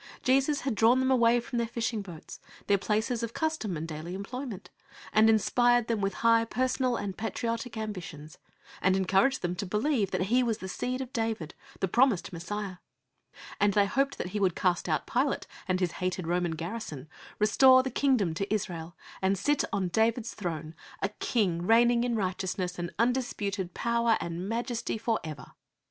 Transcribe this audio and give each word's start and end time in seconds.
Jesus 0.23 0.61
had 0.61 0.73
drawn 0.73 0.97
them 0.99 1.11
away 1.11 1.39
from 1.39 1.59
their 1.59 1.67
fishing 1.67 2.01
boats, 2.01 2.39
their 2.65 2.79
places 2.79 3.21
of 3.21 3.35
custom 3.35 3.77
and 3.77 3.87
daily 3.87 4.15
employment, 4.15 4.71
and 5.13 5.29
inspired 5.29 5.85
them 5.85 6.01
with 6.01 6.15
high 6.25 6.43
personal 6.43 6.95
and 6.95 7.15
patriotic 7.15 7.77
ambitions, 7.77 8.39
and 8.81 8.95
encouraged 8.95 9.43
them 9.43 9.55
to 9.57 9.63
believe 9.67 10.09
that 10.09 10.23
He 10.23 10.41
was 10.41 10.57
the 10.57 10.67
Seed 10.67 11.01
of 11.01 11.13
David, 11.13 11.53
the 11.81 11.87
promised 11.87 12.33
Messiah; 12.33 12.77
and 13.59 13.75
they 13.75 13.85
hoped 13.85 14.17
that 14.17 14.29
He 14.29 14.39
would 14.39 14.55
cast 14.55 14.89
out 14.89 15.05
Pilate 15.05 15.45
and 15.67 15.79
his 15.79 15.91
hated 15.91 16.25
Roman 16.25 16.55
garrison, 16.55 17.07
restore 17.37 17.83
the 17.83 17.91
kingdom 17.91 18.33
to 18.33 18.51
Israel, 18.51 18.97
and 19.21 19.37
sit 19.37 19.63
on 19.71 19.89
David's 19.89 20.33
throne, 20.33 20.73
a 21.03 21.09
King, 21.09 21.67
reigning 21.67 22.03
in 22.03 22.15
righteousness 22.15 22.79
and 22.79 22.91
undisputed 22.97 23.75
power 23.75 24.17
and 24.19 24.49
majesty 24.49 24.97
for 24.97 25.19
ever. 25.23 25.51